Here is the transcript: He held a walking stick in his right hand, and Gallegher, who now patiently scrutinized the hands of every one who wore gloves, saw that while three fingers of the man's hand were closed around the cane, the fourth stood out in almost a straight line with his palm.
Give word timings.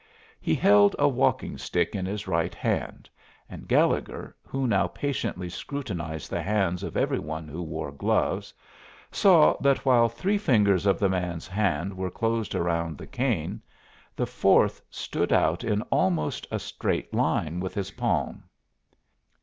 He 0.39 0.55
held 0.55 0.95
a 0.97 1.07
walking 1.07 1.59
stick 1.59 1.93
in 1.93 2.07
his 2.07 2.27
right 2.27 2.55
hand, 2.55 3.07
and 3.47 3.67
Gallegher, 3.67 4.35
who 4.43 4.65
now 4.65 4.87
patiently 4.87 5.47
scrutinized 5.47 6.27
the 6.31 6.41
hands 6.41 6.81
of 6.81 6.97
every 6.97 7.19
one 7.19 7.47
who 7.47 7.61
wore 7.61 7.91
gloves, 7.91 8.51
saw 9.11 9.55
that 9.61 9.85
while 9.85 10.09
three 10.09 10.39
fingers 10.39 10.87
of 10.87 10.97
the 10.97 11.07
man's 11.07 11.47
hand 11.47 11.95
were 11.95 12.09
closed 12.09 12.55
around 12.55 12.97
the 12.97 13.05
cane, 13.05 13.61
the 14.15 14.25
fourth 14.25 14.81
stood 14.89 15.31
out 15.31 15.63
in 15.63 15.83
almost 15.91 16.47
a 16.49 16.57
straight 16.57 17.13
line 17.13 17.59
with 17.59 17.75
his 17.75 17.91
palm. 17.91 18.45